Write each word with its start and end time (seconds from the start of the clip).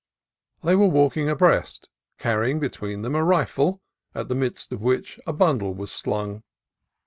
They 0.63 0.75
were 0.75 0.87
walking 0.87 1.29
abreast, 1.29 1.87
carry 2.17 2.49
ing 2.49 2.59
between 2.59 3.03
them 3.03 3.13
a 3.13 3.23
rifle, 3.23 3.83
at 4.15 4.29
the 4.29 4.33
middle 4.33 4.75
of 4.75 4.81
which 4.81 5.19
a 5.27 5.31
bundle 5.33 5.75
was 5.75 5.91
slung. 5.91 6.41